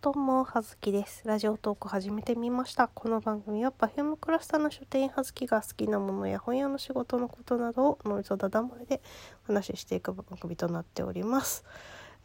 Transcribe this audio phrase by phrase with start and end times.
[0.00, 1.22] どうも、はずきです。
[1.26, 2.86] ラジオトーク始めてみました。
[2.86, 9.02] この番組は Perfume クラスターの書店はずきが好きなものや本屋の仕事のことなどをノイズダダ漏れで
[9.48, 11.64] お話ししていく番組となっております。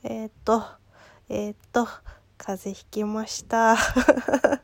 [0.04, 0.64] えー、っと、
[1.30, 1.88] えー、っと、
[2.38, 3.76] 風邪ひきました。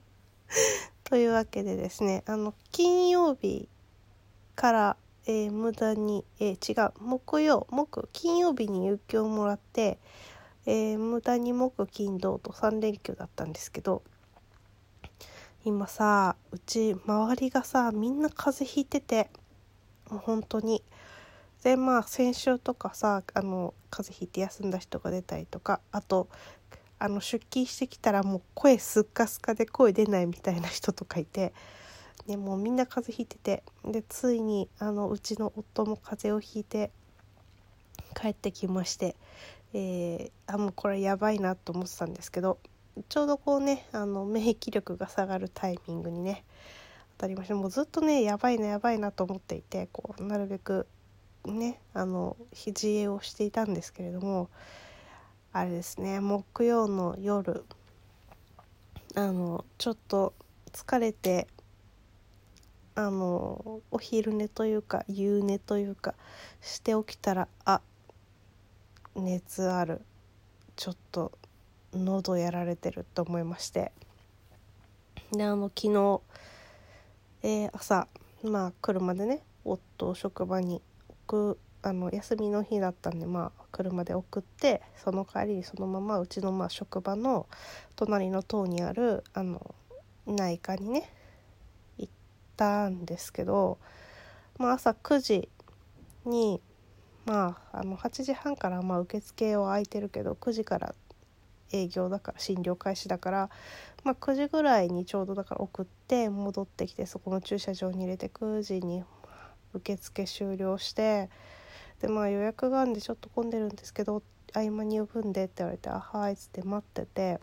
[1.04, 3.68] というわけでですね、あの、金曜日
[4.55, 9.98] から、えー無駄に、えー違う、木曜、木、金曜日に有給をもらって、
[10.70, 14.04] えー無駄に木金土と3連休だったんですけど
[15.66, 19.32] 今さうち周りがさみんな風邪ひいてて
[20.12, 20.84] もう本当に
[21.64, 26.28] でまあ先週とかさあの風邪ひいて休んだ人が出たりとかあと
[27.00, 31.51] あの出勤してきたらもう声スッカスカで声出ないみたいな人とかいて。
[32.28, 36.92] でもうみんな風邪ひいててでついにあのうちの夫も風邪をひいて
[38.14, 39.16] 帰ってきまして
[39.73, 42.58] えーあもうこれやばいなと思ってたんですけど
[43.08, 46.44] ちょうどこうねあの免疫力が下がるタイミングにね
[47.17, 50.88] 当たりましてもうずっとねやばいなやばいなと思っていてこうなるべく
[51.45, 54.50] ねあの自衛をしていたんですけれども
[55.53, 57.64] あれですね木曜の夜
[59.16, 60.33] あのちょっと
[60.72, 61.48] 疲れて
[62.95, 66.16] あのお昼寝というか夕寝というか
[66.61, 67.81] して起きたらあ
[69.20, 70.02] 熱ある。
[70.75, 71.31] ちょっと
[71.94, 73.92] 喉やられてると思いまして。
[75.31, 76.22] であの昨日、
[77.44, 78.08] えー朝
[78.44, 80.81] まあ車でね夫を職場に
[81.28, 87.48] 送あの休みの日だったんでまあ車で送ってその帰りにそのままうちのまあ職場の
[87.95, 89.76] 隣の棟にあるあの
[90.26, 91.09] 内科にね
[91.98, 92.14] 行っ
[92.58, 93.78] たんですけど、
[94.58, 95.50] まあ、朝9時
[96.26, 96.61] に
[97.25, 100.95] まああの8時半からまあ受付は空いてるけど9時から
[101.72, 103.50] 営業だから診療開始だから、
[104.03, 109.03] まあ、9時ぐらいにちょうどだから送って戻ってきてそこの駐車場に入れて9時に
[109.73, 111.30] 受付終了して
[112.02, 114.23] でまあ予約があるんでちょっと混んでるんですけど
[114.54, 117.39] 合間に呼ぶんでって言われて「あはい」っつって待ってて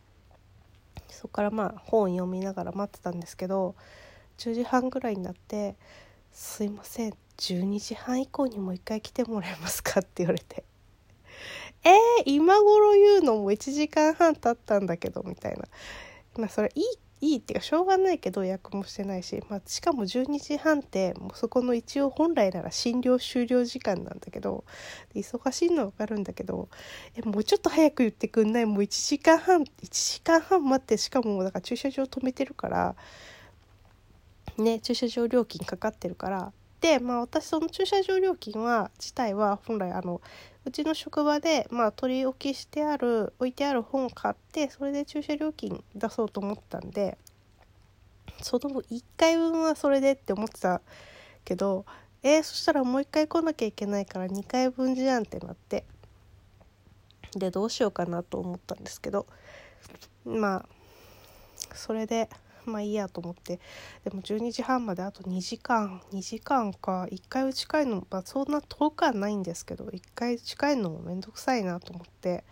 [1.08, 3.76] そこからまあ本読みながら待ってたんですけど
[4.38, 5.76] 10時半ぐらいになって
[6.32, 10.64] 「すいませんって12時半以降にもう一回来てもらえますか?」って言われて
[11.84, 15.68] 「えー、今頃言うのも1時間半経ったんだけど」みたいな
[16.36, 16.84] まあそれいい
[17.20, 24.64] いいっていうかしょうがないけど予約もしてないし、まあ、しかも12時半ってもうそこの一応本来なら診療終了時間なんだけど
[25.14, 26.68] 忙しいのは分かるんだけど
[27.14, 28.66] えもうちょっと早く言ってくんない？
[28.66, 32.96] もう1時間半1時間半待ってしかもだから駐車場止めてるから
[34.58, 40.20] ね駐車場料金かかってるからでまあ私その駐車場料金は自体は本来あの
[40.64, 47.16] うちの職場で、まあ、取り置きしてある置いてある本を買ってそれで駐車料金出そうと思ったんで
[48.42, 50.82] その1回分はそれでって思ってた
[51.44, 51.86] けど
[52.22, 55.84] えー、そしたらもう1回来なきゃいけないから2回分じゃんってなって
[57.36, 59.26] でどうしようかなと思ったんですけど
[60.24, 60.66] まあ
[61.72, 62.28] それで
[62.66, 63.60] まあいいやと思って。
[64.04, 66.02] でも12時半まであと2時間。
[66.12, 67.06] 2時間か。
[67.10, 72.44] 1回近いのまあそんな遠くはないんですけど1回近いのもめんどくさいなと思って。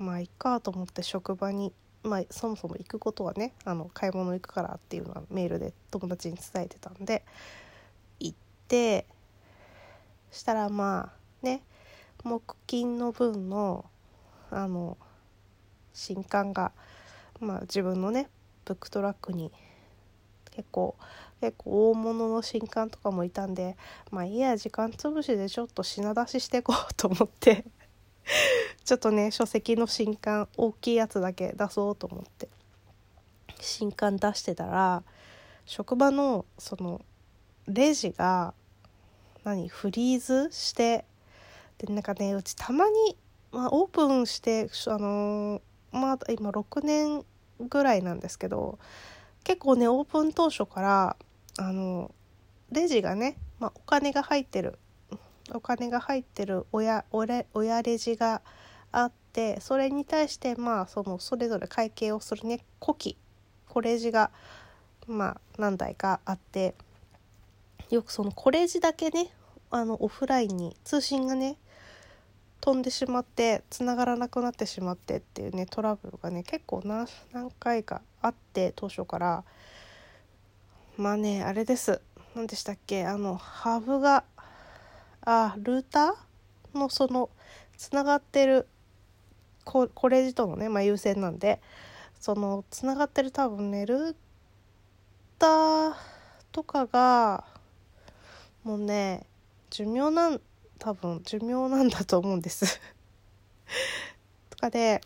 [0.00, 7.22] まあいっかと思って職場にまあそもそも行くことはねあの買い物行くからっていうのはメールで友達に伝えてたんで
[8.18, 8.36] 行っ
[8.66, 9.06] て
[10.32, 11.12] したらま
[11.42, 11.62] あね
[12.24, 13.84] 木金の分の
[14.50, 14.96] あの
[15.92, 16.72] 新刊が
[17.38, 18.30] まあ自分のね
[18.64, 19.50] ブックトラックに
[20.50, 20.96] 結構
[21.40, 23.76] 結構大物の新刊とかもいたんで
[24.10, 27.64] まあいいや時間つぶしでちょっと品出ししていこうと思って
[28.84, 32.48] ちょっとね書籍の新刊大きいやつだけ出そうと思って
[33.60, 35.02] 新刊出してたら
[35.64, 37.00] 職場のその
[37.66, 38.54] レジが
[39.44, 41.04] 何フリーズして
[41.78, 43.16] でなんかねうちたまに、
[43.52, 47.24] まあ、オープンしてあのーまあ今6年
[47.68, 48.78] ぐらいなんですけど
[49.44, 51.16] 結構ねオープン当初から
[51.58, 52.14] あの
[52.72, 54.78] レジがね、まあ、お金が入ってる
[55.52, 58.42] お金が入ってる親親レジが
[58.92, 63.16] あってそれに対してまあそのそれぞれ会計をするね古希
[63.68, 64.30] 小レジが
[65.06, 66.74] まあ何台かあって
[67.90, 69.32] よくその小レジだけね
[69.70, 71.56] あのオフラインに通信がね
[72.60, 79.44] 飛んでしまって繋がらなくなってしまってっていうねトラブルがね結構何何回かあって当初から。
[80.96, 82.02] まあねあれです。
[82.34, 83.06] 何でしたっけ？
[83.06, 84.24] あのハブが
[85.22, 87.30] あルーターのその
[87.78, 88.68] つながってる
[89.64, 91.60] ここれ自とのね、まあ、優先なんで
[92.20, 94.14] そのつながってる多分ねルー
[95.38, 95.94] ター
[96.52, 97.44] とかが
[98.62, 99.26] もうね
[99.70, 100.40] 寿命なん
[100.80, 102.80] 多分寿命なんだと思うんです。
[104.50, 105.00] とかで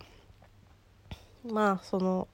[1.44, 2.28] まあその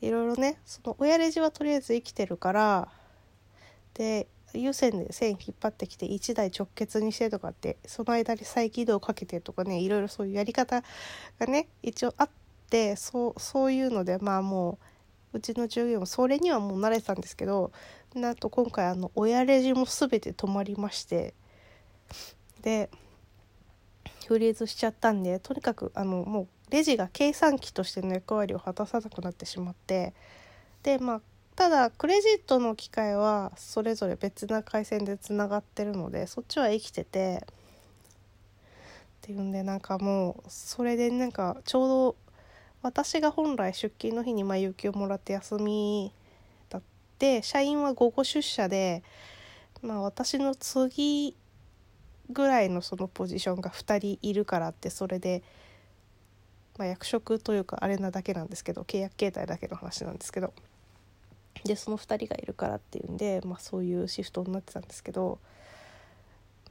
[0.00, 2.88] いろいろねその親レジはとりあえず生きてるから
[3.94, 10.82] で有線で線引っ張ってきて1台直結にしてとかってその間に再起動かけてとかねいろいろそういうやり方
[11.38, 12.30] がね一応あっ
[12.70, 14.78] てそうそういうのでまあも
[15.32, 17.72] ううちの従業員もそれにはもう慣れてたんですけど
[18.14, 21.34] なんと今回あの親レジも全て止まりまして
[22.60, 22.90] で
[24.26, 30.14] フリーズしちゃったんでとにかくあのもうレジが計算機としての役割を果たさなくなってしまって
[30.82, 31.20] でまあ
[31.56, 37.46] ただクレジットの機械はそれぞれ別な回線でつながってるのでそっちは生きててっ
[39.20, 42.16] ていうんでなんかもうそれでなんかちょうど
[42.82, 46.14] 私が本来出勤の日にまあ有給をもらって休み
[46.70, 46.82] だっ
[47.18, 49.02] て社員は午後出社で、
[49.82, 51.36] まあ、私の次
[52.30, 55.42] ぐらいのそのポジションが2人いるからってそれで、
[56.78, 60.52] まあ、役職というかあれなだけなんですけど契約形態だけの話なんですけど。
[61.64, 65.38] でその2人がいるからっていうんで、まあ、そういうシフトになってたんですけど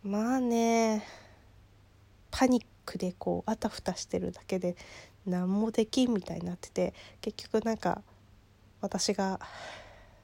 [0.03, 1.05] まあね
[2.31, 4.75] パニックでこうあたふたしてるだけで
[5.27, 8.01] 何もできんみたいになってて結局なんか
[8.81, 9.39] 私が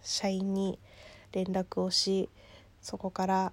[0.02, 0.80] 社員に
[1.32, 2.30] 連絡をし
[2.86, 3.52] そこから、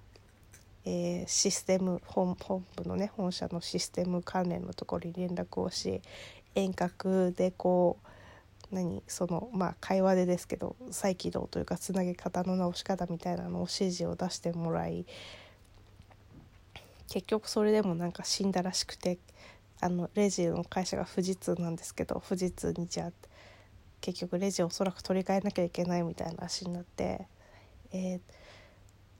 [0.85, 6.01] えー、システム本本部のね本社のシステム関連のところに連絡をし
[6.55, 7.97] 遠隔でこ
[8.71, 15.05] う何そのまあ会話でですけど再起動というかつなげ方の直し方みたいなのを指示を出してもらい
[17.09, 19.19] 結局それでもなんか死んだらしくて
[19.79, 23.11] あのレジの会社が富士通なんですけど富士通にじゃあ
[24.01, 27.25] 結局レジをおそらく取り替えなきゃいけないみたいな話になって、
[27.91, 28.19] えー、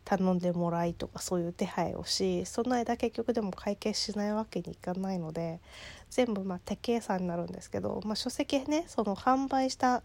[0.06, 5.62] 頼んでもらいとかそういう手配をしその間結局でも会計しないわけにいかないので
[6.10, 10.04] 全部まあ手計算になるんですけど、まあ、書籍ねその販売した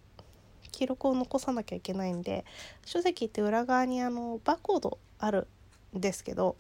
[0.71, 2.45] 記録を残さなきゃいけないんで
[2.85, 5.49] 書籍って裏側にあのバーコードある
[5.97, 6.57] んですけど、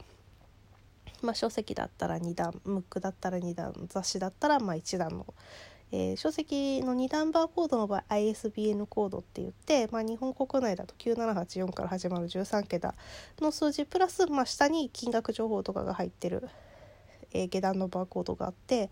[1.23, 5.27] まあ、書籍だったら2段ムックだったら2段雑誌だったらまあ1段の
[5.91, 12.95] えー、書籍の2段バーコードの場合 ISBN コードって言って、まあ、日本国内だと9784から始まる13桁
[13.41, 16.47] の数字プラス、まあ、下に金額情報とかが入ってる、
[17.33, 18.91] えー、下段のバーコードがあって、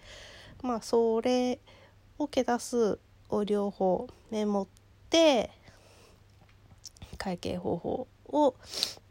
[0.62, 1.58] まあ、それ
[2.18, 4.66] をけ出すを両方メモっ
[5.10, 5.50] て
[7.18, 8.54] 会計方法を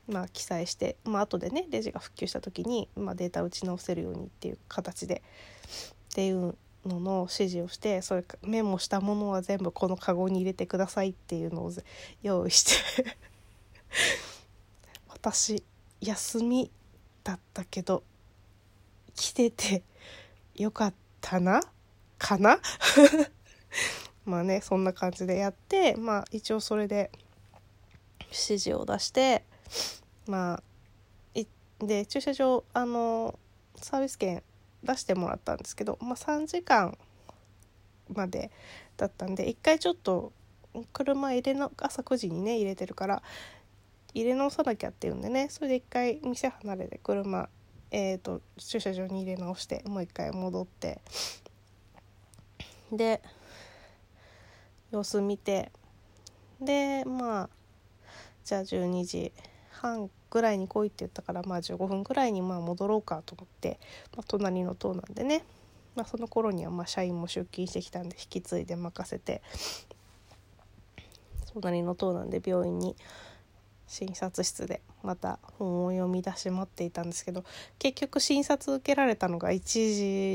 [0.08, 5.24] まあ、記載して、まあ後でねレジが復旧した時に、まあ、データ打ち直せるようにっていう形で
[6.12, 6.56] っていう
[6.86, 11.72] のの指示をしてそれメモしたものは全部このカゴに入れてくださいっていうのを
[12.22, 13.18] 用意して。
[15.10, 15.64] 私
[16.02, 16.70] 休み
[17.24, 18.04] だったけど
[19.16, 19.84] 来てて
[20.56, 21.62] よかったな？
[22.18, 22.60] かな？
[24.26, 27.12] まあねそんな感じでやってまあ一応それで
[28.26, 29.44] 指示を出して
[30.28, 30.64] まあ
[31.80, 33.38] で駐車場あの
[33.76, 34.44] サービス券
[34.86, 36.98] 出してもらったんですけど、まあ、3時間
[38.14, 38.52] まで
[38.98, 40.32] だったんで一回ちょっと
[40.94, 43.24] 車入れの朝9時にね入れてるから
[44.14, 47.50] 入れ直さなきゃっていうんでねそれで一回店離れて車、
[47.92, 51.02] えーと、駐車場に入れ直してもう一回戻って
[52.92, 53.22] で
[54.92, 55.72] 様子見て
[56.62, 57.50] でまあ
[58.46, 59.34] じゃあ12時
[59.82, 63.80] 半ぐらいに来いって言ったからまあ15分ぐらいにまあ戻ろうかと思って、
[64.16, 65.44] まあ、隣の棟なんでね、
[65.96, 69.42] まあ、その頃にはまあ社員も出勤してきたんで引き継いで任せて
[71.54, 72.96] 隣の棟なんで病院に
[73.88, 77.44] 診察室でまた本を読み出し待っていたんですけど
[77.80, 79.60] 結局診察受けられたのが1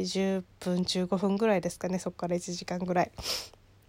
[0.05, 3.11] 時10分15分ぐらいですかねそこから1時間ぐらい。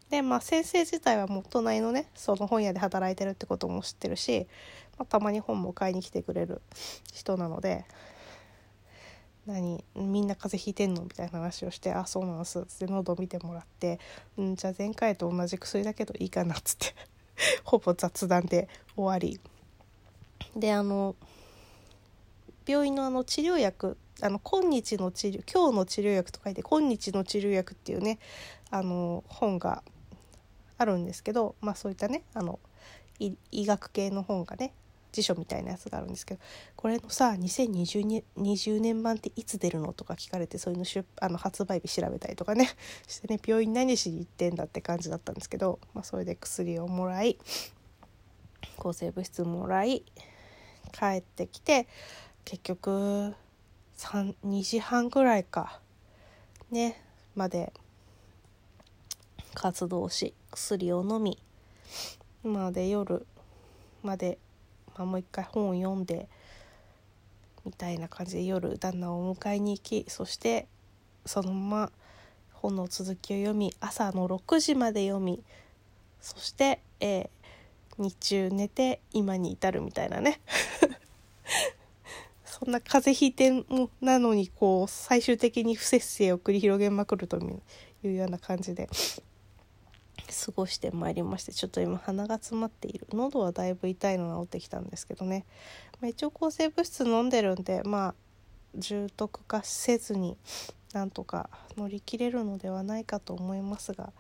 [0.10, 4.46] でまあ先生自体はもう隣のねその本屋で働いてるってことも知ってるし、
[5.06, 6.62] たまに本も買いに来てくれる
[7.14, 7.86] 人なので
[9.46, 11.04] 何みんな風邪ひいてんの？
[11.04, 14.00] みたいな話をして「あそうなんです」って喉見てもらって
[14.40, 16.96] 「んじゃあ前回と同じ薬だけどいいかな」っつって
[17.66, 19.40] ほぼ雑談で終わり。
[20.56, 21.16] であの
[22.68, 28.20] 病院のあの治療薬あの今日の治療今日の治療薬と書いて今日の治療薬っていうね
[28.70, 29.84] あの本が
[30.78, 32.60] あるんですけどまあそういったねあの
[33.20, 34.74] 医学系の本がね
[35.12, 36.42] 辞書みたいなやつがあるんですけど
[36.76, 42.70] これのさ2020年 ,20 年版っていつ出るのとか聞かれてそういうの出あの発売日調べたりとかね
[43.08, 47.38] してね病院何しに行ってんだって感じだったんですけど、まあ、それで薬をもらい
[48.78, 50.04] 抗生物質もらい
[50.92, 51.88] 帰ってきて
[52.46, 53.34] 結局
[53.98, 55.80] 2時半ぐらいか
[56.72, 57.02] ね
[57.36, 57.72] まで
[59.54, 61.38] 活動し薬を飲み
[62.44, 63.26] まで夜
[64.04, 64.40] まで、
[64.98, 66.28] まあ、もう一回本を読んで
[67.66, 70.68] みたいな感じで夜旦那をお迎えに行きそして
[71.26, 71.92] そのまま
[72.54, 75.44] 本の続きを読み朝の6時まで読み
[76.20, 80.40] そして、えー、日中寝て今に至るみたいなね。
[82.46, 87.40] そんな風邪ひいてもなのにこう最終的に不節制を繰り広げまくると
[88.04, 88.88] いうような感じで。
[90.32, 93.08] 過ごしてまいりましてちょっと今鼻が詰まっている。
[93.12, 95.46] 喉はだいぶ痛いの治ってきたんですけどね、
[96.00, 98.16] まあ、一応抗生物質飲んでるんでまあ
[98.76, 100.38] 重篤化せずに
[100.94, 104.12] なんとか乗り切れるのではないかと思いますが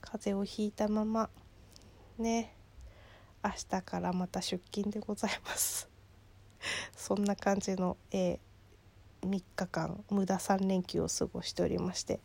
[0.00, 1.28] 風邪をひいたまま
[2.18, 2.54] ね
[3.44, 5.88] 明日からまた出勤でございます。
[6.96, 12.20] そんな感じの、えー、3日間無駄3連休を過ごしておりまして。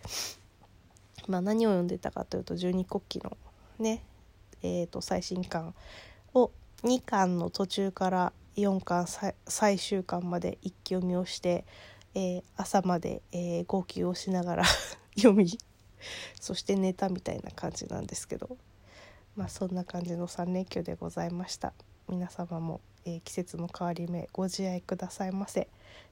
[1.28, 3.38] まあ、何を読んでたかというと十二国旗の
[3.80, 4.04] ね、
[4.63, 5.74] えー、と最新刊
[6.34, 6.51] を
[6.84, 9.08] 2巻の途中から4巻
[9.48, 11.66] 最終巻まで一気読みをして、
[12.16, 14.63] えー、朝まで、えー、号泣をしながら
[15.16, 15.58] 読み
[16.40, 18.58] そして寝たみたいな感じなんですけど。
[19.36, 21.74] まあそんな感じの3連休でございました。
[22.10, 25.70] 皆様も、えー、季節の変わり目ご自愛くださいませ。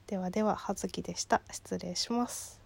[0.08, 1.42] ではでは葉月でした。
[1.52, 2.59] 失礼します。